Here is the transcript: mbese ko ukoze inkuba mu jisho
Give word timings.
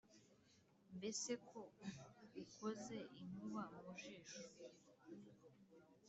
mbese 0.97 1.31
ko 1.47 1.59
ukoze 2.41 2.97
inkuba 3.21 3.63
mu 3.79 3.89
jisho 3.99 4.41